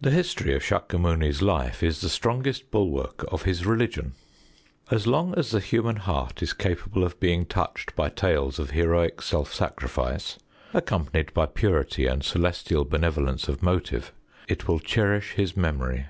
The 0.00 0.10
history 0.10 0.54
of 0.56 0.62
S─ükya 0.62 0.98
Muni's 0.98 1.42
life 1.42 1.82
is 1.82 2.00
the 2.00 2.08
strongest 2.08 2.70
bulwark 2.70 3.30
of 3.30 3.42
his 3.42 3.66
religion. 3.66 4.14
As 4.90 5.06
long 5.06 5.34
as 5.36 5.50
the 5.50 5.60
human 5.60 5.96
heart 5.96 6.42
is 6.42 6.54
capable 6.54 7.04
of 7.04 7.20
being 7.20 7.44
touched 7.44 7.94
by 7.94 8.08
tales 8.08 8.58
of 8.58 8.70
heroic 8.70 9.20
self 9.20 9.52
sacrifice, 9.52 10.38
accompanied 10.72 11.34
by 11.34 11.44
purity 11.44 12.06
and 12.06 12.24
celestial 12.24 12.86
benevolence 12.86 13.46
of 13.46 13.62
motive, 13.62 14.12
it 14.48 14.66
will 14.66 14.78
cherish 14.80 15.32
his 15.32 15.54
memory. 15.54 16.06